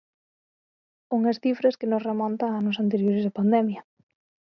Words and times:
Unha 1.17 1.33
cifras 1.43 1.77
que 1.79 1.89
nos 1.91 2.05
remonta 2.09 2.43
a 2.47 2.55
anos 2.61 2.77
anteriores 2.83 3.27
á 3.29 3.31
pandemia. 3.39 3.81